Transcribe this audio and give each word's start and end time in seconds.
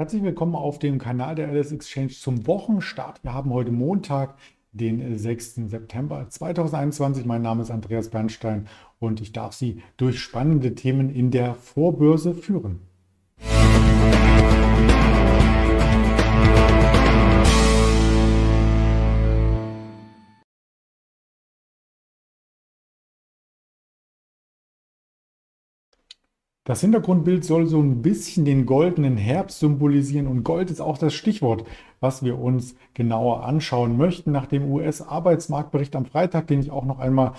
Herzlich 0.00 0.22
willkommen 0.22 0.54
auf 0.54 0.78
dem 0.78 0.96
Kanal 0.96 1.34
der 1.34 1.52
LS 1.52 1.72
Exchange 1.72 2.08
zum 2.08 2.46
Wochenstart. 2.46 3.22
Wir 3.22 3.34
haben 3.34 3.52
heute 3.52 3.70
Montag, 3.70 4.34
den 4.72 5.18
6. 5.18 5.56
September 5.66 6.26
2021. 6.26 7.26
Mein 7.26 7.42
Name 7.42 7.60
ist 7.60 7.70
Andreas 7.70 8.08
Bernstein 8.08 8.66
und 8.98 9.20
ich 9.20 9.32
darf 9.32 9.52
Sie 9.52 9.82
durch 9.98 10.18
spannende 10.18 10.74
Themen 10.74 11.10
in 11.10 11.30
der 11.30 11.54
Vorbörse 11.54 12.32
führen. 12.32 12.80
Das 26.64 26.82
Hintergrundbild 26.82 27.42
soll 27.42 27.66
so 27.66 27.80
ein 27.80 28.02
bisschen 28.02 28.44
den 28.44 28.66
goldenen 28.66 29.16
Herbst 29.16 29.60
symbolisieren 29.60 30.26
und 30.26 30.44
Gold 30.44 30.70
ist 30.70 30.82
auch 30.82 30.98
das 30.98 31.14
Stichwort, 31.14 31.64
was 32.00 32.22
wir 32.22 32.38
uns 32.38 32.76
genauer 32.92 33.44
anschauen 33.44 33.96
möchten. 33.96 34.30
Nach 34.30 34.44
dem 34.44 34.70
US-Arbeitsmarktbericht 34.70 35.96
am 35.96 36.04
Freitag, 36.04 36.48
den 36.48 36.60
ich 36.60 36.70
auch 36.70 36.84
noch 36.84 36.98
einmal 36.98 37.32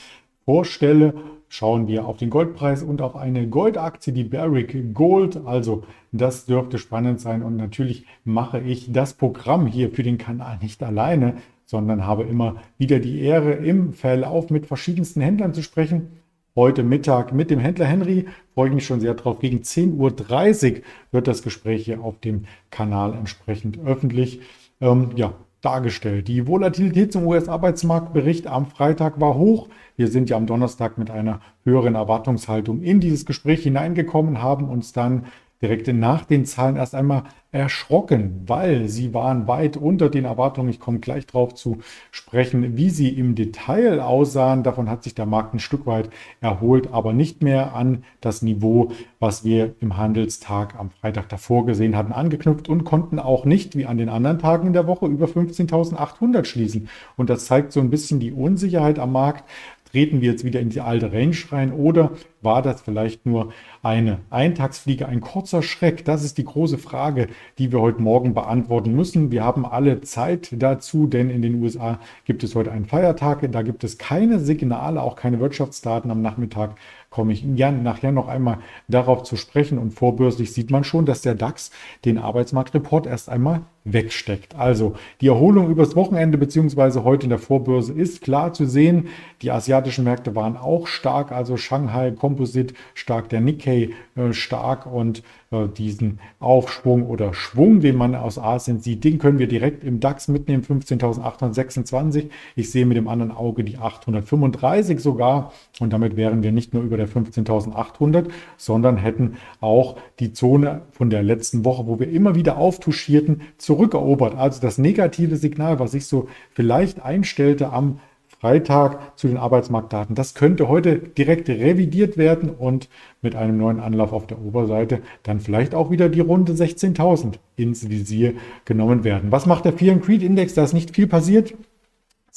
vorstelle, 0.43 1.13
schauen 1.49 1.87
wir 1.87 2.07
auf 2.07 2.17
den 2.17 2.31
Goldpreis 2.31 2.81
und 2.81 2.99
auf 3.03 3.15
eine 3.15 3.47
Goldaktie, 3.47 4.11
die 4.11 4.23
Barrick 4.23 4.95
Gold. 4.95 5.39
Also 5.45 5.83
das 6.11 6.47
dürfte 6.47 6.79
spannend 6.79 7.21
sein 7.21 7.43
und 7.43 7.57
natürlich 7.57 8.07
mache 8.23 8.59
ich 8.59 8.91
das 8.91 9.13
Programm 9.13 9.67
hier 9.67 9.91
für 9.91 10.01
den 10.01 10.17
Kanal 10.17 10.57
nicht 10.63 10.81
alleine, 10.81 11.35
sondern 11.67 12.07
habe 12.07 12.23
immer 12.23 12.55
wieder 12.79 12.97
die 12.97 13.21
Ehre, 13.21 13.51
im 13.51 13.93
Verlauf 13.93 14.49
mit 14.49 14.65
verschiedensten 14.65 15.21
Händlern 15.21 15.53
zu 15.53 15.61
sprechen 15.61 16.20
heute 16.55 16.83
Mittag 16.83 17.33
mit 17.33 17.49
dem 17.49 17.59
Händler 17.59 17.85
Henry. 17.85 18.25
Freue 18.53 18.69
ich 18.69 18.75
mich 18.75 18.85
schon 18.85 18.99
sehr 18.99 19.13
drauf. 19.13 19.39
Gegen 19.39 19.59
10.30 19.59 20.73
Uhr 20.73 20.81
wird 21.11 21.27
das 21.27 21.43
Gespräch 21.43 21.85
hier 21.85 22.01
auf 22.01 22.19
dem 22.19 22.45
Kanal 22.69 23.13
entsprechend 23.13 23.79
öffentlich 23.85 24.41
ähm, 24.81 25.11
ja, 25.15 25.33
dargestellt. 25.61 26.27
Die 26.27 26.47
Volatilität 26.47 27.13
zum 27.13 27.25
US-Arbeitsmarktbericht 27.27 28.47
am 28.47 28.65
Freitag 28.65 29.21
war 29.21 29.35
hoch. 29.35 29.69
Wir 29.95 30.07
sind 30.07 30.29
ja 30.29 30.37
am 30.37 30.47
Donnerstag 30.47 30.97
mit 30.97 31.09
einer 31.09 31.39
höheren 31.63 31.95
Erwartungshaltung 31.95 32.81
in 32.81 32.99
dieses 32.99 33.25
Gespräch 33.25 33.63
hineingekommen, 33.63 34.41
haben 34.41 34.67
uns 34.67 34.91
dann 34.91 35.27
direkt 35.61 35.87
nach 35.87 36.25
den 36.25 36.45
Zahlen 36.45 36.75
erst 36.75 36.95
einmal 36.95 37.23
erschrocken, 37.51 38.43
weil 38.47 38.87
sie 38.87 39.13
waren 39.13 39.45
weit 39.45 39.75
unter 39.75 40.09
den 40.09 40.23
Erwartungen. 40.23 40.69
Ich 40.69 40.79
komme 40.79 40.99
gleich 40.99 41.27
darauf 41.27 41.53
zu 41.53 41.79
sprechen, 42.09 42.77
wie 42.77 42.89
sie 42.89 43.09
im 43.09 43.35
Detail 43.35 43.99
aussahen. 43.99 44.63
Davon 44.63 44.89
hat 44.89 45.03
sich 45.03 45.15
der 45.15 45.25
Markt 45.25 45.53
ein 45.53 45.59
Stück 45.59 45.85
weit 45.85 46.09
erholt, 46.39 46.93
aber 46.93 47.11
nicht 47.11 47.43
mehr 47.43 47.75
an 47.75 48.03
das 48.21 48.41
Niveau, 48.41 48.91
was 49.19 49.43
wir 49.43 49.75
im 49.81 49.97
Handelstag 49.97 50.79
am 50.79 50.91
Freitag 50.91 51.27
davor 51.27 51.65
gesehen 51.65 51.97
hatten, 51.97 52.13
angeknüpft 52.13 52.69
und 52.69 52.85
konnten 52.85 53.19
auch 53.19 53.43
nicht 53.43 53.75
wie 53.75 53.85
an 53.85 53.97
den 53.97 54.09
anderen 54.09 54.39
Tagen 54.39 54.67
in 54.67 54.73
der 54.73 54.87
Woche 54.87 55.07
über 55.07 55.25
15.800 55.25 56.45
schließen. 56.45 56.87
Und 57.17 57.29
das 57.29 57.45
zeigt 57.45 57.73
so 57.73 57.81
ein 57.81 57.89
bisschen 57.89 58.21
die 58.21 58.31
Unsicherheit 58.31 58.97
am 58.97 59.11
Markt. 59.11 59.43
Treten 59.91 60.21
wir 60.21 60.31
jetzt 60.31 60.45
wieder 60.45 60.61
in 60.61 60.69
die 60.69 60.79
alte 60.79 61.11
Range 61.11 61.35
rein 61.51 61.73
oder 61.73 62.11
war 62.41 62.61
das 62.61 62.81
vielleicht 62.81 63.25
nur 63.25 63.51
eine 63.83 64.19
Eintagsfliege, 64.29 65.07
ein 65.07 65.19
kurzer 65.19 65.61
Schreck? 65.61 66.05
Das 66.05 66.23
ist 66.23 66.37
die 66.37 66.45
große 66.45 66.77
Frage, 66.77 67.27
die 67.57 67.71
wir 67.73 67.81
heute 67.81 68.01
Morgen 68.01 68.33
beantworten 68.33 68.95
müssen. 68.95 69.31
Wir 69.31 69.43
haben 69.43 69.65
alle 69.65 70.01
Zeit 70.01 70.49
dazu, 70.53 71.07
denn 71.07 71.29
in 71.29 71.41
den 71.41 71.61
USA 71.61 71.99
gibt 72.25 72.43
es 72.43 72.55
heute 72.55 72.71
einen 72.71 72.85
Feiertag. 72.85 73.51
Da 73.51 73.61
gibt 73.63 73.83
es 73.83 73.97
keine 73.97 74.39
Signale, 74.39 75.01
auch 75.01 75.17
keine 75.17 75.39
Wirtschaftsdaten 75.39 76.09
am 76.09 76.21
Nachmittag 76.21 76.75
komme 77.11 77.33
ich 77.33 77.43
gern 77.55 77.83
nachher 77.83 78.13
noch 78.13 78.29
einmal 78.29 78.59
darauf 78.87 79.23
zu 79.23 79.35
sprechen. 79.35 79.77
Und 79.77 79.91
vorbörslich 79.91 80.53
sieht 80.53 80.71
man 80.71 80.85
schon, 80.85 81.05
dass 81.05 81.21
der 81.21 81.35
DAX 81.35 81.69
den 82.05 82.17
Arbeitsmarktreport 82.17 83.05
erst 83.05 83.29
einmal 83.29 83.61
wegsteckt. 83.83 84.55
Also 84.55 84.93
die 85.21 85.27
Erholung 85.27 85.69
übers 85.69 85.95
Wochenende 85.95 86.37
beziehungsweise 86.37 87.03
heute 87.03 87.23
in 87.23 87.29
der 87.31 87.39
Vorbörse 87.39 87.93
ist 87.93 88.21
klar 88.21 88.53
zu 88.53 88.65
sehen. 88.65 89.07
Die 89.41 89.51
asiatischen 89.51 90.03
Märkte 90.03 90.35
waren 90.35 90.55
auch 90.55 90.87
stark, 90.87 91.31
also 91.31 91.57
Shanghai 91.57 92.11
Composite 92.11 92.75
stark, 92.93 93.29
der 93.29 93.41
Nikkei 93.41 93.89
äh, 94.15 94.33
stark 94.33 94.85
und 94.85 95.23
äh, 95.49 95.67
diesen 95.67 96.19
Aufschwung 96.39 97.07
oder 97.07 97.33
Schwung, 97.33 97.81
den 97.81 97.95
man 97.95 98.13
aus 98.13 98.37
Asien 98.37 98.79
sieht, 98.79 99.03
den 99.03 99.17
können 99.17 99.39
wir 99.39 99.47
direkt 99.47 99.83
im 99.83 99.99
DAX 99.99 100.27
mitnehmen, 100.27 100.63
15.826. 100.63 102.29
Ich 102.55 102.71
sehe 102.71 102.85
mit 102.85 102.97
dem 102.97 103.07
anderen 103.07 103.31
Auge 103.31 103.63
die 103.63 103.77
835 103.77 104.99
sogar 104.99 105.53
und 105.79 105.91
damit 105.91 106.15
wären 106.15 106.43
wir 106.43 106.51
nicht 106.51 106.73
nur 106.73 106.83
über 106.83 106.97
der 107.01 107.09
15.800, 107.09 108.29
sondern 108.57 108.97
hätten 108.97 109.37
auch 109.59 109.97
die 110.19 110.33
Zone 110.33 110.81
von 110.91 111.09
der 111.09 111.23
letzten 111.23 111.65
Woche, 111.65 111.87
wo 111.87 111.99
wir 111.99 112.09
immer 112.09 112.35
wieder 112.35 112.57
auftuschierten, 112.57 113.41
zurückerobert. 113.57 114.35
Also 114.35 114.61
das 114.61 114.77
negative 114.77 115.35
Signal, 115.35 115.79
was 115.79 115.91
sich 115.91 116.05
so 116.05 116.27
vielleicht 116.53 117.03
einstellte 117.03 117.71
am 117.71 117.99
Freitag 118.41 119.17
zu 119.19 119.27
den 119.27 119.37
Arbeitsmarktdaten. 119.37 120.15
Das 120.15 120.33
könnte 120.33 120.67
heute 120.67 120.97
direkt 120.97 121.47
revidiert 121.47 122.17
werden 122.17 122.49
und 122.49 122.89
mit 123.21 123.35
einem 123.35 123.57
neuen 123.57 123.79
Anlauf 123.79 124.13
auf 124.13 124.25
der 124.25 124.41
Oberseite 124.41 125.01
dann 125.21 125.39
vielleicht 125.39 125.75
auch 125.75 125.91
wieder 125.91 126.09
die 126.09 126.21
Runde 126.21 126.53
16.000 126.53 127.35
ins 127.55 127.87
Visier 127.87 128.33
genommen 128.65 129.03
werden. 129.03 129.31
Was 129.31 129.45
macht 129.45 129.65
der 129.65 129.73
Fear 129.73 129.93
and 129.93 130.03
Creed 130.03 130.23
Index? 130.23 130.55
Da 130.55 130.63
ist 130.63 130.73
nicht 130.73 130.95
viel 130.95 131.05
passiert. 131.05 131.53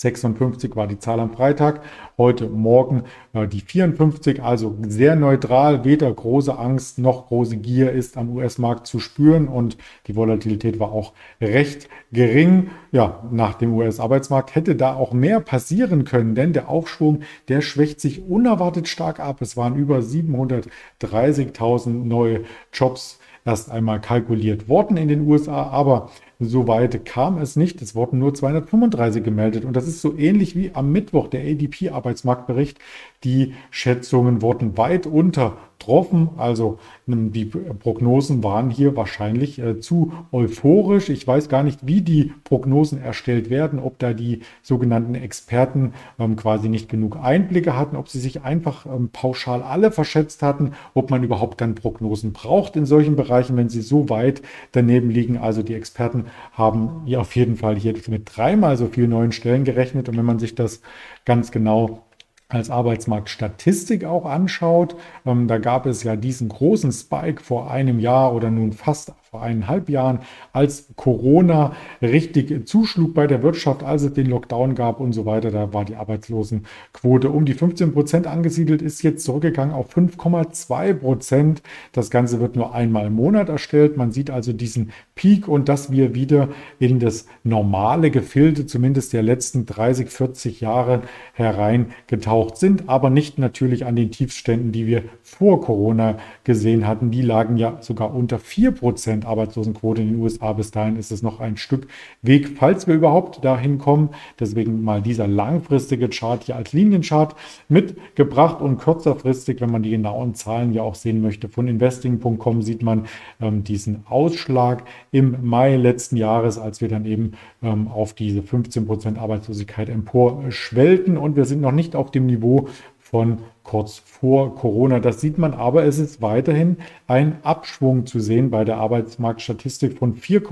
56 0.04 0.76
war 0.76 0.87
die 0.87 0.98
Zahl 0.98 1.19
am 1.19 1.32
Freitag, 1.32 1.81
heute 2.19 2.47
Morgen 2.48 3.04
äh, 3.32 3.48
die 3.48 3.60
54, 3.60 4.42
also 4.42 4.76
sehr 4.87 5.16
neutral, 5.16 5.84
weder 5.84 6.12
große 6.12 6.59
Angst 6.59 6.98
noch 6.98 7.28
große 7.28 7.56
Gier 7.56 7.91
ist 7.91 8.19
am 8.19 8.28
US-Markt 8.37 8.87
zu 8.87 9.00
spüren. 9.00 9.48
Und 9.48 9.78
die 10.06 10.15
Volatilität 10.15 10.78
war 10.78 10.92
auch 10.92 11.15
recht 11.41 11.88
gering. 12.12 12.69
Ja, 12.92 13.25
nach 13.31 13.54
dem 13.54 13.72
US-Arbeitsmarkt 13.72 14.54
hätte 14.54 14.76
da 14.76 14.94
auch 14.94 15.15
mehr 15.15 15.41
passieren 15.41 16.04
können, 16.04 16.34
denn 16.34 16.53
der 16.53 16.69
Aufschwung, 16.69 17.21
der 17.48 17.62
schwächt 17.62 17.98
sich 18.00 18.28
unerwartet 18.28 18.88
stark 18.88 19.21
ab. 19.21 19.41
Es 19.41 19.56
waren 19.56 19.75
über 19.76 20.00
730.000 20.00 21.88
neue 21.88 22.42
Jobs 22.75 23.19
erst 23.47 23.71
einmal 23.71 24.00
kalkuliert 24.00 24.69
worden 24.69 24.97
in 24.97 25.09
den 25.09 25.26
USA, 25.26 25.65
aber 25.65 26.10
so 26.47 26.69
weit 26.69 27.05
kam 27.05 27.38
es 27.38 27.56
nicht. 27.56 27.82
Es 27.82 27.94
wurden 27.94 28.19
nur 28.19 28.34
235 28.34 29.22
gemeldet. 29.22 29.65
Und 29.65 29.75
das 29.77 29.88
ist 29.88 30.00
so 30.00 30.16
ähnlich 30.16 30.56
wie 30.56 30.71
am 30.75 30.93
Mittwoch 30.93 31.28
der 31.28 31.43
ADP-Arbeitsmarktbericht. 31.43 32.78
Die 33.25 33.55
Schätzungen 33.71 34.43
wurden 34.43 34.77
weit 34.77 35.06
untertroffen. 35.06 36.31
Also 36.37 36.78
ähm, 37.09 37.33
die 37.33 37.47
Prognosen 37.47 38.44
waren 38.44 38.71
hier 38.71 38.97
wahrscheinlich 38.97 39.59
äh, 39.59 39.81
zu 39.81 40.12
euphorisch. 40.31 41.09
Ich 41.09 41.27
weiß 41.27 41.49
gar 41.49 41.62
nicht, 41.62 41.87
wie 41.87 42.03
die 42.03 42.33
Prognosen 42.44 43.00
erstellt 43.00 43.49
werden, 43.50 43.78
ob 43.78 43.99
da 43.99 44.12
die 44.12 44.41
sogenannten 44.62 45.15
Experten 45.15 45.94
ähm, 46.19 46.37
quasi 46.37 46.69
nicht 46.69 46.88
genug 46.88 47.16
Einblicke 47.16 47.77
hatten, 47.77 47.97
ob 47.97 48.09
sie 48.09 48.21
sich 48.21 48.43
einfach 48.43 48.87
ähm, 48.87 49.09
pauschal 49.10 49.62
alle 49.62 49.91
verschätzt 49.91 50.43
hatten, 50.43 50.72
ob 50.93 51.10
man 51.10 51.25
überhaupt 51.25 51.60
dann 51.60 51.75
Prognosen 51.75 52.33
braucht 52.33 52.77
in 52.77 52.84
solchen 52.87 53.16
Bereichen, 53.16 53.56
wenn 53.56 53.71
sie 53.71 53.83
so 53.83 54.10
weit 54.10 54.43
daneben 54.72 55.10
liegen. 55.10 55.38
Also 55.38 55.62
die 55.62 55.75
Experten 55.75 56.27
haben 56.53 57.03
ja 57.06 57.21
auf 57.21 57.34
jeden 57.37 57.56
Fall 57.56 57.77
hier 57.77 57.95
mit 58.09 58.37
dreimal 58.37 58.77
so 58.77 58.87
vielen 58.89 59.11
neuen 59.11 59.33
Stellen 59.33 59.65
gerechnet. 59.65 60.09
Und 60.09 60.17
wenn 60.17 60.25
man 60.25 60.39
sich 60.39 60.55
das 60.55 60.81
ganz 61.25 61.50
genau 61.50 62.05
als 62.49 62.71
Arbeitsmarktstatistik 62.71 64.05
auch 64.05 64.27
anschaut, 64.27 64.97
ähm, 65.27 65.49
da 65.49 65.59
gab 65.59 65.87
es 65.87 66.03
ja 66.03 66.17
diesen 66.17 66.49
großen 66.49 66.93
Spike 66.93 67.43
vor 67.43 67.71
einem 67.71 67.99
Jahr 67.99 68.34
oder 68.34 68.50
nun 68.50 68.72
fast 68.72 69.12
vor 69.34 69.43
eineinhalb 69.43 69.89
Jahren, 69.89 70.21
als 70.53 70.91
Corona 70.95 71.72
richtig 72.00 72.69
zuschlug 72.69 73.15
bei 73.15 73.27
der 73.27 73.43
Wirtschaft, 73.43 73.83
als 73.83 74.05
es 74.05 74.12
den 74.12 74.27
Lockdown 74.27 74.77
gab 74.77 75.00
und 75.00 75.12
so 75.12 75.27
weiter. 75.27 75.50
Da 75.50 75.72
war 75.72 75.84
die 75.84 75.97
Arbeitslosenquote 75.97 77.31
um 77.31 77.45
die 77.45 77.54
15 77.54 77.92
Prozent 77.92 78.28
angesiedelt, 78.28 78.81
ist 78.81 79.03
jetzt 79.03 79.25
zurückgegangen 79.25 79.75
auf 79.75 79.92
5,2 79.92 80.95
Prozent. 80.95 81.63
Das 81.91 82.10
Ganze 82.10 82.39
wird 82.39 82.54
nur 82.54 82.77
einmal 82.77 83.09
im 83.09 83.15
Monat 83.15 83.48
erstellt. 83.48 83.97
Man 83.97 84.13
sieht 84.13 84.31
also 84.31 84.53
diesen 84.53 84.92
Peak 85.16 85.48
und 85.48 85.69
dass 85.69 85.91
wir 85.91 86.15
wieder 86.15 86.51
in 86.78 87.01
das 87.01 87.27
normale 87.42 88.13
Gefilde, 88.13 88.66
zumindest 88.66 89.13
der 89.13 89.25
letzten 89.25 89.66
30, 89.66 90.10
40 90.10 90.60
Jahre 90.60 91.03
hereingetaucht 91.33 92.57
sind, 92.57 92.89
aber 92.89 93.10
nicht 93.10 93.41
natürlich 93.41 93.84
an 93.84 93.97
den 93.97 94.13
Tiefständen, 94.13 94.71
die 94.71 94.86
wir 94.86 95.03
vor 95.22 95.60
Corona 95.60 96.19
gesehen 96.45 96.86
hatten. 96.86 97.10
Die 97.10 97.22
lagen 97.22 97.57
ja 97.57 97.78
sogar 97.81 98.15
unter 98.15 98.39
4 98.39 98.71
Prozent 98.71 99.23
Arbeitslosenquote 99.24 100.03
in 100.03 100.09
den 100.09 100.21
USA. 100.21 100.53
Bis 100.53 100.71
dahin 100.71 100.97
ist 100.97 101.10
es 101.10 101.22
noch 101.22 101.41
ein 101.41 101.56
Stück 101.56 101.86
Weg, 102.22 102.56
falls 102.59 102.86
wir 102.86 102.94
überhaupt 102.94 103.44
dahin 103.44 103.78
kommen. 103.78 104.10
Deswegen 104.38 104.82
mal 104.82 105.03
dieser 105.03 105.26
langfristige 105.26 106.09
Chart 106.09 106.42
hier 106.44 106.56
als 106.56 106.72
Linienchart 106.72 107.34
mitgebracht 107.68 108.60
und 108.60 108.78
kürzerfristig, 108.78 109.60
wenn 109.60 109.71
man 109.71 109.82
die 109.82 109.91
genauen 109.91 110.34
Zahlen 110.34 110.72
ja 110.72 110.82
auch 110.82 110.94
sehen 110.94 111.21
möchte, 111.21 111.48
von 111.48 111.68
investing.com 111.68 112.62
sieht 112.62 112.82
man 112.82 113.06
ähm, 113.41 113.65
diesen 113.65 114.04
Ausschlag 114.09 114.84
im 115.10 115.36
Mai 115.42 115.76
letzten 115.76 116.16
Jahres, 116.16 116.59
als 116.59 116.80
wir 116.80 116.88
dann 116.88 117.04
eben 117.04 117.32
ähm, 117.62 117.88
auf 117.88 118.12
diese 118.12 118.42
15 118.42 118.86
Prozent 118.86 119.18
Arbeitslosigkeit 119.18 119.88
emporschwellten 119.88 121.16
und 121.16 121.36
wir 121.36 121.44
sind 121.44 121.60
noch 121.60 121.72
nicht 121.72 121.97
auf 121.97 122.10
dem 122.10 122.26
Niveau 122.26 122.68
von 123.15 123.39
kurz 123.63 123.99
vor 123.99 124.57
Corona. 124.57 124.99
Das 124.99 125.21
sieht 125.21 125.39
man 125.39 125.55
aber, 125.55 125.84
es 125.84 126.01
ist 126.01 126.21
weiterhin 126.21 126.78
ein 127.07 127.37
Abschwung 127.45 128.07
zu 128.07 128.19
sehen 128.19 128.51
bei 128.51 128.65
der 128.65 128.78
Arbeitsmarktstatistik 128.78 129.97
von 129.97 130.15
4, 130.15 130.39
äh, 130.39 130.43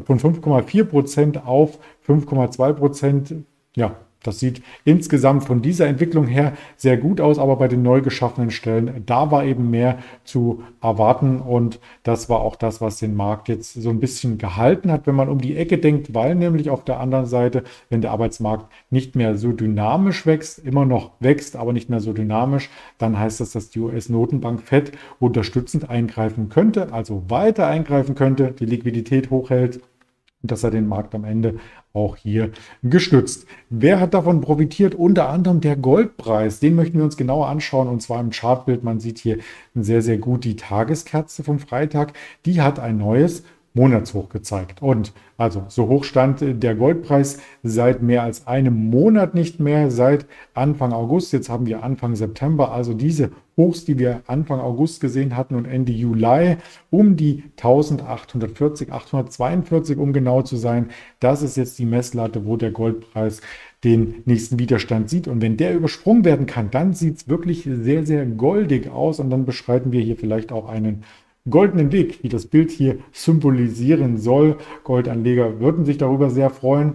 von 0.00 0.18
5,4 0.18 0.82
Prozent 0.82 1.46
auf 1.46 1.78
5,2 2.04 2.72
Prozent. 2.72 3.34
Ja, 3.76 3.94
das 4.22 4.40
sieht 4.40 4.62
insgesamt 4.84 5.44
von 5.44 5.62
dieser 5.62 5.86
Entwicklung 5.86 6.26
her 6.26 6.54
sehr 6.76 6.96
gut 6.96 7.20
aus, 7.20 7.38
aber 7.38 7.56
bei 7.56 7.68
den 7.68 7.82
neu 7.82 8.00
geschaffenen 8.00 8.50
Stellen, 8.50 9.04
da 9.06 9.30
war 9.30 9.44
eben 9.44 9.70
mehr 9.70 9.98
zu 10.24 10.62
erwarten. 10.82 11.40
Und 11.40 11.78
das 12.02 12.28
war 12.28 12.40
auch 12.40 12.56
das, 12.56 12.80
was 12.80 12.98
den 12.98 13.14
Markt 13.14 13.48
jetzt 13.48 13.74
so 13.74 13.90
ein 13.90 14.00
bisschen 14.00 14.36
gehalten 14.36 14.90
hat, 14.90 15.06
wenn 15.06 15.14
man 15.14 15.28
um 15.28 15.40
die 15.40 15.56
Ecke 15.56 15.78
denkt, 15.78 16.14
weil 16.14 16.34
nämlich 16.34 16.68
auf 16.68 16.84
der 16.84 16.98
anderen 16.98 17.26
Seite, 17.26 17.62
wenn 17.90 18.00
der 18.00 18.10
Arbeitsmarkt 18.10 18.66
nicht 18.90 19.14
mehr 19.14 19.36
so 19.36 19.52
dynamisch 19.52 20.26
wächst, 20.26 20.58
immer 20.58 20.84
noch 20.84 21.12
wächst, 21.20 21.54
aber 21.54 21.72
nicht 21.72 21.88
mehr 21.88 22.00
so 22.00 22.12
dynamisch, 22.12 22.70
dann 22.98 23.18
heißt 23.18 23.40
das, 23.40 23.52
dass 23.52 23.70
die 23.70 23.80
US-Notenbank 23.80 24.62
FED 24.62 24.92
unterstützend 25.20 25.88
eingreifen 25.90 26.48
könnte, 26.48 26.92
also 26.92 27.24
weiter 27.28 27.68
eingreifen 27.68 28.16
könnte, 28.16 28.52
die 28.58 28.66
Liquidität 28.66 29.30
hochhält 29.30 29.80
dass 30.42 30.62
er 30.62 30.70
den 30.70 30.86
Markt 30.86 31.14
am 31.14 31.24
Ende 31.24 31.58
auch 31.92 32.16
hier 32.16 32.52
gestützt. 32.82 33.46
Wer 33.70 33.98
hat 33.98 34.14
davon 34.14 34.40
profitiert? 34.40 34.94
Unter 34.94 35.28
anderem 35.28 35.60
der 35.60 35.76
Goldpreis. 35.76 36.60
Den 36.60 36.74
möchten 36.74 36.98
wir 36.98 37.04
uns 37.04 37.16
genauer 37.16 37.48
anschauen 37.48 37.88
und 37.88 38.00
zwar 38.00 38.20
im 38.20 38.30
Chartbild. 38.30 38.84
Man 38.84 39.00
sieht 39.00 39.18
hier 39.18 39.38
sehr, 39.74 40.02
sehr 40.02 40.18
gut 40.18 40.44
die 40.44 40.56
Tageskerze 40.56 41.42
vom 41.42 41.58
Freitag. 41.58 42.12
Die 42.46 42.60
hat 42.60 42.78
ein 42.78 42.98
neues 42.98 43.42
Monatshoch 43.78 44.28
gezeigt. 44.28 44.82
Und 44.82 45.12
also 45.36 45.64
so 45.68 45.86
hoch 45.86 46.02
stand 46.02 46.42
der 46.42 46.74
Goldpreis 46.74 47.38
seit 47.62 48.02
mehr 48.02 48.24
als 48.24 48.48
einem 48.48 48.90
Monat 48.90 49.34
nicht 49.34 49.60
mehr, 49.60 49.90
seit 49.90 50.26
Anfang 50.52 50.92
August. 50.92 51.32
Jetzt 51.32 51.48
haben 51.48 51.66
wir 51.66 51.84
Anfang 51.84 52.16
September. 52.16 52.72
Also 52.72 52.92
diese 52.92 53.30
Hochs, 53.56 53.84
die 53.84 53.98
wir 53.98 54.22
Anfang 54.26 54.58
August 54.58 55.00
gesehen 55.00 55.36
hatten 55.36 55.54
und 55.54 55.64
Ende 55.64 55.92
Juli 55.92 56.56
um 56.90 57.16
die 57.16 57.44
1840, 57.56 58.92
842, 58.92 59.96
um 59.96 60.12
genau 60.12 60.42
zu 60.42 60.56
sein. 60.56 60.90
Das 61.20 61.42
ist 61.42 61.56
jetzt 61.56 61.78
die 61.78 61.86
Messlatte, 61.86 62.44
wo 62.44 62.56
der 62.56 62.72
Goldpreis 62.72 63.40
den 63.84 64.22
nächsten 64.24 64.58
Widerstand 64.58 65.08
sieht. 65.08 65.28
Und 65.28 65.40
wenn 65.40 65.56
der 65.56 65.74
übersprungen 65.74 66.24
werden 66.24 66.46
kann, 66.46 66.70
dann 66.70 66.94
sieht 66.94 67.16
es 67.18 67.28
wirklich 67.28 67.68
sehr, 67.70 68.04
sehr 68.04 68.26
goldig 68.26 68.90
aus. 68.90 69.20
Und 69.20 69.30
dann 69.30 69.44
beschreiten 69.44 69.92
wir 69.92 70.00
hier 70.00 70.16
vielleicht 70.16 70.50
auch 70.50 70.68
einen 70.68 71.04
goldenen 71.50 71.92
Weg, 71.92 72.22
wie 72.22 72.28
das 72.28 72.46
Bild 72.46 72.70
hier 72.70 72.98
symbolisieren 73.12 74.18
soll. 74.18 74.56
Goldanleger 74.84 75.60
würden 75.60 75.84
sich 75.84 75.98
darüber 75.98 76.30
sehr 76.30 76.50
freuen. 76.50 76.94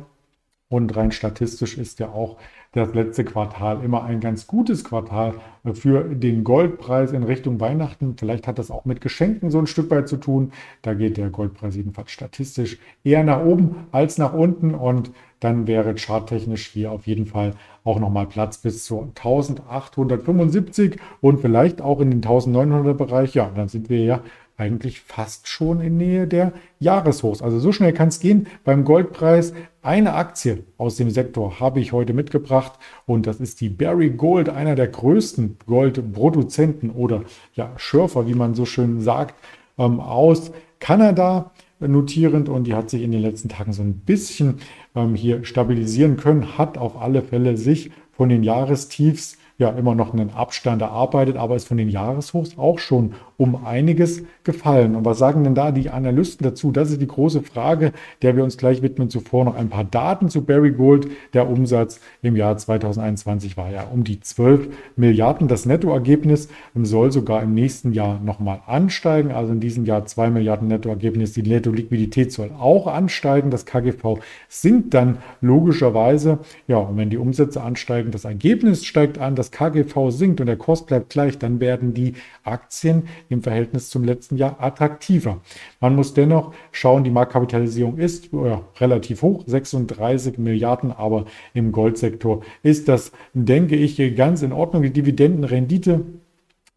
Und 0.70 0.96
rein 0.96 1.12
statistisch 1.12 1.78
ist 1.78 2.00
ja 2.00 2.10
auch 2.10 2.38
das 2.72 2.94
letzte 2.96 3.24
Quartal 3.24 3.84
immer 3.84 4.04
ein 4.04 4.20
ganz 4.20 4.48
gutes 4.48 4.84
Quartal 4.84 5.36
für 5.76 6.04
den 6.04 6.44
Goldpreis 6.44 7.12
in 7.12 7.22
Richtung 7.22 7.60
Weihnachten. 7.60 8.16
Vielleicht 8.18 8.48
hat 8.48 8.58
das 8.58 8.72
auch 8.72 8.84
mit 8.84 9.00
Geschenken 9.00 9.52
so 9.52 9.60
ein 9.60 9.68
Stück 9.68 9.92
weit 9.92 10.08
zu 10.08 10.18
tun. 10.18 10.52
Da 10.82 10.96
geht 10.96 11.18
der 11.18 11.30
Goldpreis 11.30 11.76
jedenfalls 11.76 12.10
statistisch 12.10 12.80
eher 13.04 13.24
nach 13.24 13.46
oben 13.46 13.88
als 13.92 14.18
nach 14.18 14.34
unten 14.34 14.74
und 14.74 15.12
dann 15.40 15.68
wäre 15.68 15.94
charttechnisch 15.94 16.68
hier 16.70 16.92
auf 16.92 17.06
jeden 17.06 17.28
Fall 17.28 17.52
auch 17.84 18.00
nochmal 18.00 18.26
Platz 18.26 18.58
bis 18.58 18.86
zu 18.86 19.02
1875 19.02 21.00
und 21.22 21.42
vielleicht 21.42 21.82
auch 21.82 22.00
in 22.00 22.10
den 22.10 22.22
1900er 22.22 22.94
Bereich. 22.94 23.36
Ja, 23.36 23.52
dann 23.54 23.68
sind 23.68 23.90
wir 23.90 24.04
ja 24.04 24.22
eigentlich 24.58 25.02
fast 25.02 25.48
schon 25.48 25.82
in 25.82 25.98
Nähe 25.98 26.28
der 26.28 26.54
Jahreshochs. 26.80 27.42
Also 27.42 27.60
so 27.60 27.72
schnell 27.72 27.94
kann 27.94 28.10
es 28.10 28.20
gehen. 28.20 28.48
Beim 28.64 28.84
Goldpreis 28.84 29.54
eine 29.82 30.14
Aktie 30.14 30.64
aus 30.78 30.96
dem 30.96 31.10
Sektor 31.10 31.60
habe 31.60 31.80
ich 31.80 31.92
heute 31.92 32.14
mitgebracht 32.14 32.74
und 33.06 33.28
das 33.28 33.40
ist 33.40 33.62
die 33.62 33.70
Barry 33.70 34.12
Gold, 34.12 34.50
einer 34.50 34.76
der 34.76 34.88
größten 34.88 35.58
Goldproduzenten 35.66 36.92
oder 36.92 37.24
ja, 37.54 37.72
Schürfer, 37.78 38.28
wie 38.28 38.36
man 38.36 38.56
so 38.56 38.66
schön 38.66 39.02
sagt, 39.02 39.36
ähm, 39.78 40.00
aus 40.00 40.52
Kanada 40.80 41.52
notierend 41.80 42.48
und 42.48 42.66
die 42.66 42.76
hat 42.76 42.90
sich 42.90 43.02
in 43.02 43.12
den 43.12 43.22
letzten 43.22 43.50
Tagen 43.50 43.74
so 43.74 43.82
ein 43.82 44.00
bisschen 44.00 44.60
ähm, 44.96 45.16
hier 45.16 45.44
stabilisieren 45.44 46.18
können, 46.18 46.58
hat 46.58 46.78
auf 46.78 47.02
alle 47.02 47.22
Fälle 47.22 47.58
sich 47.58 47.92
von 48.12 48.30
den 48.30 48.44
Jahrestiefs 48.44 49.38
ja 49.58 49.70
immer 49.70 49.96
noch 49.96 50.14
einen 50.14 50.32
Abstand 50.32 50.82
erarbeitet, 50.82 51.38
aber 51.38 51.56
ist 51.56 51.68
von 51.68 51.78
den 51.78 51.90
Jahreshochs 51.90 52.58
auch 52.58 52.80
schon 52.80 53.14
um 53.38 53.66
einiges 53.66 54.24
gefallen. 54.44 54.96
Und 54.96 55.06
was 55.06 55.18
sagen 55.18 55.44
denn 55.44 55.56
da 55.56 55.72
die 55.72 55.90
Analysten 55.90 56.44
dazu? 56.44 56.72
Das 56.72 56.92
ist 56.92 57.02
die 57.02 57.08
große 57.08 57.42
Frage, 57.42 57.94
der 58.22 58.36
wir 58.36 58.44
uns 58.44 58.58
gleich 58.58 58.82
widmen. 58.82 59.10
Zuvor 59.10 59.46
noch 59.46 59.56
ein 59.56 59.70
paar 59.70 59.84
Daten 59.84 60.30
zu 60.30 60.44
Barry 60.44 60.72
Gold. 60.72 61.08
Der 61.34 61.50
Umsatz 61.50 62.00
im 62.22 62.36
Jahr 62.36 62.58
2021 62.58 63.58
war 63.58 63.70
ja 63.72 63.84
um 63.84 64.04
die 64.04 64.20
12 64.20 64.70
Milliarden. 64.96 65.48
Das 65.48 65.66
Nettoergebnis 65.66 66.50
soll 66.76 67.12
sogar 67.12 67.44
im 67.44 67.54
nächsten 67.54 67.94
Jahr 67.94 68.20
nochmal 68.20 68.62
ansteigen. 68.68 69.32
Also 69.32 69.54
in 69.54 69.60
diesem 69.60 69.86
Jahr 69.86 70.06
2 70.06 70.30
Milliarden 70.30 70.68
Nettoergebnis. 70.68 71.34
Die 71.34 71.44
Netto-Liquidität 71.44 72.32
soll 72.32 72.52
auch 72.58 72.88
ansteigen. 72.88 73.50
Das 73.50 73.66
KGV 73.66 74.20
sinkt 74.48 74.94
dann 74.94 75.18
logischerweise. 75.42 76.40
Ja, 76.68 76.78
und 76.78 76.98
wenn 76.98 77.10
die 77.10 77.18
Umsätze 77.18 77.62
ansteigen, 77.62 78.12
das 78.12 78.26
Ergebnis 78.26 78.86
steigt 78.86 79.18
an, 79.18 79.36
das 79.36 79.52
KGV 79.52 80.10
sinkt 80.10 80.42
und 80.42 80.48
der 80.48 80.58
Kurs 80.58 80.86
bleibt 80.86 81.10
gleich, 81.10 81.38
dann 81.38 81.60
werden 81.60 81.94
die 81.94 82.14
Aktien 82.44 83.04
im 83.34 83.44
Verhältnis 83.44 83.90
zum 83.90 84.04
letzten 84.04 84.38
Jahr 84.38 84.56
attraktiver. 84.60 85.42
Man 85.82 85.96
muss 85.96 86.14
dennoch 86.14 86.54
schauen, 86.72 87.04
die 87.04 87.10
Marktkapitalisierung 87.10 87.98
ist 87.98 88.30
ja, 88.32 88.62
relativ 88.80 89.22
hoch, 89.22 89.44
36 89.46 90.38
Milliarden, 90.38 90.92
aber 90.92 91.26
im 91.54 91.72
Goldsektor 91.72 92.42
ist 92.62 92.88
das, 92.88 93.12
denke 93.34 93.76
ich, 93.76 93.98
ganz 94.16 94.42
in 94.42 94.54
Ordnung. 94.54 94.84
Die 94.84 94.94
Dividendenrendite 94.94 96.06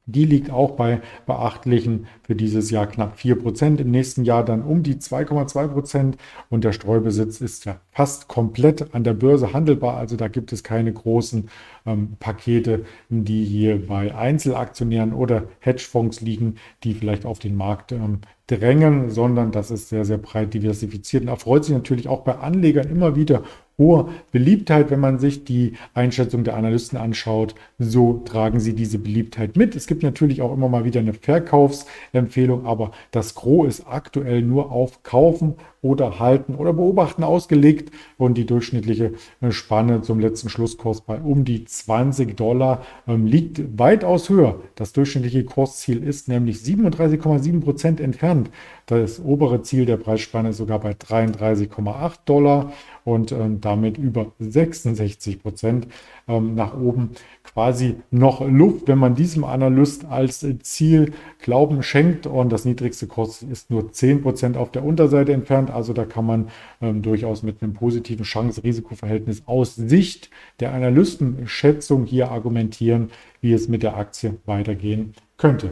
die 0.06 0.24
liegt 0.24 0.50
auch 0.50 0.72
bei 0.72 1.00
beachtlichen 1.26 2.06
für 2.22 2.36
dieses 2.36 2.70
Jahr 2.70 2.86
knapp 2.86 3.16
4%, 3.18 3.80
im 3.80 3.90
nächsten 3.90 4.24
Jahr 4.24 4.44
dann 4.44 4.62
um 4.62 4.84
die 4.84 4.94
2,2% 4.94 6.14
und 6.48 6.64
der 6.64 6.72
Streubesitz 6.72 7.40
ist 7.40 7.64
ja 7.64 7.80
fast 7.90 8.28
komplett 8.28 8.94
an 8.94 9.02
der 9.02 9.14
Börse 9.14 9.52
handelbar. 9.52 9.96
Also 9.96 10.16
da 10.16 10.28
gibt 10.28 10.52
es 10.52 10.62
keine 10.62 10.92
großen 10.92 11.50
ähm, 11.86 12.16
Pakete, 12.20 12.84
die 13.08 13.44
hier 13.44 13.84
bei 13.84 14.14
Einzelaktionären 14.14 15.12
oder 15.12 15.44
Hedgefonds 15.58 16.20
liegen, 16.20 16.54
die 16.84 16.94
vielleicht 16.94 17.26
auf 17.26 17.40
den 17.40 17.56
Markt 17.56 17.90
ähm, 17.90 18.20
drängen, 18.46 19.10
sondern 19.10 19.50
das 19.50 19.72
ist 19.72 19.88
sehr, 19.88 20.04
sehr 20.04 20.18
breit 20.18 20.54
diversifiziert 20.54 21.24
und 21.24 21.28
erfreut 21.28 21.64
sich 21.64 21.74
natürlich 21.74 22.06
auch 22.06 22.22
bei 22.22 22.36
Anlegern 22.36 22.88
immer 22.88 23.16
wieder 23.16 23.42
hohe 23.78 24.08
Beliebtheit, 24.32 24.90
wenn 24.90 25.00
man 25.00 25.18
sich 25.18 25.44
die 25.44 25.74
Einschätzung 25.92 26.44
der 26.44 26.56
Analysten 26.56 26.96
anschaut. 26.98 27.54
So 27.78 28.22
tragen 28.24 28.58
sie 28.58 28.74
diese 28.74 28.98
Beliebtheit 28.98 29.56
mit. 29.56 29.76
Es 29.76 29.86
gibt 29.86 30.02
natürlich 30.02 30.40
auch 30.40 30.52
immer 30.52 30.68
mal 30.68 30.84
wieder 30.84 31.00
eine 31.00 31.12
Verkaufsempfehlung, 31.12 32.64
aber 32.66 32.92
das 33.10 33.34
Gros 33.34 33.66
ist 33.68 33.86
aktuell 33.86 34.42
nur 34.42 34.72
auf 34.72 35.02
Kaufen 35.02 35.54
oder 35.82 36.18
Halten 36.18 36.54
oder 36.54 36.72
Beobachten 36.72 37.22
ausgelegt 37.22 37.92
und 38.18 38.36
die 38.36 38.46
durchschnittliche 38.46 39.12
äh, 39.40 39.52
Spanne 39.52 40.02
zum 40.02 40.18
letzten 40.20 40.48
Schlusskurs 40.48 41.02
bei 41.02 41.20
um 41.20 41.44
die 41.44 41.64
20 41.64 42.36
Dollar 42.36 42.82
ähm, 43.06 43.26
liegt 43.26 43.78
weitaus 43.78 44.28
höher. 44.28 44.60
Das 44.74 44.92
durchschnittliche 44.92 45.44
Kursziel 45.44 46.02
ist 46.02 46.28
nämlich 46.28 46.56
37,7 46.58 47.60
Prozent 47.60 48.00
entfernt. 48.00 48.50
Das 48.86 49.20
obere 49.22 49.62
Ziel 49.62 49.84
der 49.84 49.96
Preisspanne 49.96 50.50
ist 50.50 50.58
sogar 50.58 50.80
bei 50.80 50.92
33,8 50.92 52.18
Dollar 52.24 52.72
und 53.06 53.30
ähm, 53.30 53.60
damit 53.60 53.98
über 53.98 54.32
66 54.40 55.40
Prozent 55.40 55.86
ähm, 56.26 56.56
nach 56.56 56.76
oben 56.76 57.10
quasi 57.44 57.94
noch 58.10 58.40
Luft, 58.46 58.88
wenn 58.88 58.98
man 58.98 59.14
diesem 59.14 59.44
Analyst 59.44 60.04
als 60.04 60.44
Ziel 60.62 61.12
Glauben 61.38 61.84
schenkt. 61.84 62.26
Und 62.26 62.50
das 62.50 62.64
niedrigste 62.64 63.06
Kurs 63.06 63.42
ist 63.42 63.70
nur 63.70 63.84
10% 63.90 64.56
auf 64.56 64.72
der 64.72 64.84
Unterseite 64.84 65.32
entfernt. 65.32 65.70
Also 65.70 65.92
da 65.92 66.04
kann 66.04 66.26
man 66.26 66.48
ähm, 66.82 67.00
durchaus 67.00 67.44
mit 67.44 67.62
einem 67.62 67.74
positiven 67.74 68.24
Chance-Risiko-Verhältnis 68.24 69.44
aus 69.46 69.76
Sicht 69.76 70.28
der 70.58 70.74
Analystenschätzung 70.74 72.06
hier 72.06 72.32
argumentieren, 72.32 73.10
wie 73.40 73.52
es 73.52 73.68
mit 73.68 73.84
der 73.84 73.96
Aktie 73.96 74.34
weitergehen 74.46 75.14
könnte. 75.36 75.70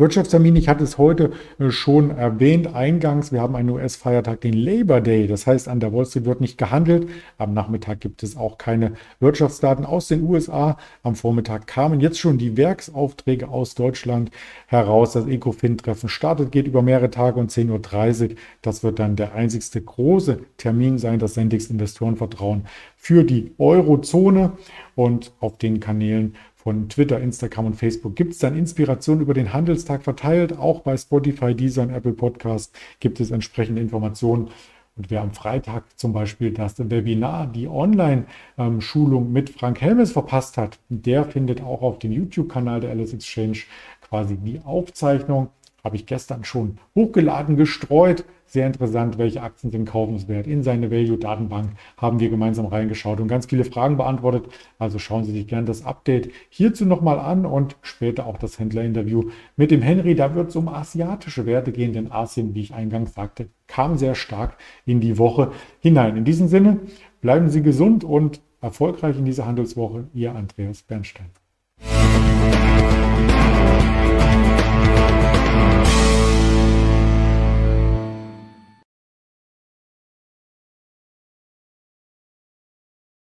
Wirtschaftstermin, 0.00 0.56
ich 0.56 0.68
hatte 0.68 0.82
es 0.82 0.96
heute 0.96 1.32
äh, 1.58 1.70
schon 1.70 2.10
erwähnt, 2.10 2.74
eingangs, 2.74 3.32
wir 3.32 3.42
haben 3.42 3.54
einen 3.54 3.68
US-Feiertag, 3.68 4.40
den 4.40 4.54
Labor 4.54 5.02
Day. 5.02 5.26
Das 5.26 5.46
heißt, 5.46 5.68
an 5.68 5.78
der 5.78 5.92
Wall 5.92 6.06
Street 6.06 6.24
wird 6.24 6.40
nicht 6.40 6.56
gehandelt. 6.56 7.08
Am 7.36 7.52
Nachmittag 7.52 8.00
gibt 8.00 8.22
es 8.22 8.34
auch 8.34 8.56
keine 8.56 8.92
Wirtschaftsdaten 9.20 9.84
aus 9.84 10.08
den 10.08 10.22
USA. 10.22 10.78
Am 11.02 11.16
Vormittag 11.16 11.66
kamen 11.66 12.00
jetzt 12.00 12.18
schon 12.18 12.38
die 12.38 12.56
Werksaufträge 12.56 13.48
aus 13.48 13.74
Deutschland 13.74 14.30
heraus. 14.68 15.12
Das 15.12 15.26
Ecofin-Treffen 15.26 16.08
startet, 16.08 16.50
geht 16.50 16.66
über 16.66 16.80
mehrere 16.80 17.10
Tage 17.10 17.38
und 17.38 17.50
10.30 17.50 18.30
Uhr. 18.30 18.36
Das 18.62 18.82
wird 18.82 18.98
dann 18.98 19.16
der 19.16 19.34
einzigste 19.34 19.82
große 19.82 20.40
Termin 20.56 20.96
sein, 20.96 21.18
das 21.18 21.34
Sendix 21.34 21.66
Investorenvertrauen 21.66 22.64
für 23.02 23.24
die 23.24 23.54
Eurozone 23.56 24.52
und 24.94 25.32
auf 25.40 25.56
den 25.56 25.80
Kanälen 25.80 26.34
von 26.54 26.90
Twitter, 26.90 27.18
Instagram 27.18 27.64
und 27.66 27.74
Facebook 27.74 28.14
gibt 28.14 28.32
es 28.32 28.38
dann 28.40 28.54
Inspiration 28.54 29.22
über 29.22 29.32
den 29.32 29.54
Handelstag 29.54 30.02
verteilt. 30.02 30.58
Auch 30.58 30.80
bei 30.80 30.98
Spotify, 30.98 31.54
Deezer 31.54 31.82
und 31.82 31.94
Apple 31.94 32.12
Podcast 32.12 32.76
gibt 33.00 33.18
es 33.18 33.30
entsprechende 33.30 33.80
Informationen. 33.80 34.50
Und 34.98 35.10
wer 35.10 35.22
am 35.22 35.32
Freitag 35.32 35.84
zum 35.98 36.12
Beispiel 36.12 36.52
das 36.52 36.74
Webinar, 36.78 37.46
die 37.46 37.68
Online-Schulung 37.68 39.32
mit 39.32 39.48
Frank 39.48 39.80
Helmes 39.80 40.12
verpasst 40.12 40.58
hat, 40.58 40.78
der 40.90 41.24
findet 41.24 41.62
auch 41.62 41.80
auf 41.80 42.00
dem 42.00 42.12
YouTube-Kanal 42.12 42.80
der 42.80 42.90
Alice 42.90 43.14
Exchange 43.14 43.60
quasi 44.06 44.36
die 44.36 44.60
Aufzeichnung. 44.62 45.48
Habe 45.84 45.96
ich 45.96 46.06
gestern 46.06 46.44
schon 46.44 46.78
hochgeladen, 46.94 47.56
gestreut. 47.56 48.24
Sehr 48.46 48.66
interessant, 48.66 49.16
welche 49.16 49.42
Aktien 49.42 49.70
sind 49.70 49.84
kaufenswert. 49.84 50.48
In 50.48 50.64
seine 50.64 50.90
Value-Datenbank 50.90 51.70
haben 51.96 52.18
wir 52.18 52.30
gemeinsam 52.30 52.66
reingeschaut 52.66 53.20
und 53.20 53.28
ganz 53.28 53.46
viele 53.46 53.64
Fragen 53.64 53.96
beantwortet. 53.96 54.46
Also 54.78 54.98
schauen 54.98 55.22
Sie 55.22 55.30
sich 55.30 55.46
gerne 55.46 55.66
das 55.66 55.84
Update 55.84 56.30
hierzu 56.48 56.84
nochmal 56.84 57.20
an 57.20 57.46
und 57.46 57.76
später 57.82 58.26
auch 58.26 58.38
das 58.38 58.58
Händlerinterview 58.58 59.30
mit 59.56 59.70
dem 59.70 59.82
Henry. 59.82 60.16
Da 60.16 60.34
wird 60.34 60.48
es 60.48 60.56
um 60.56 60.68
asiatische 60.68 61.46
Werte 61.46 61.70
gehen, 61.70 61.92
denn 61.92 62.10
Asien, 62.10 62.54
wie 62.54 62.62
ich 62.62 62.74
eingangs 62.74 63.14
sagte, 63.14 63.48
kam 63.68 63.96
sehr 63.96 64.16
stark 64.16 64.56
in 64.84 65.00
die 65.00 65.16
Woche 65.16 65.52
hinein. 65.78 66.16
In 66.16 66.24
diesem 66.24 66.48
Sinne, 66.48 66.80
bleiben 67.20 67.50
Sie 67.50 67.62
gesund 67.62 68.02
und 68.02 68.40
erfolgreich 68.60 69.16
in 69.16 69.24
dieser 69.24 69.46
Handelswoche. 69.46 70.08
Ihr 70.12 70.34
Andreas 70.34 70.82
Bernstein. 70.82 71.30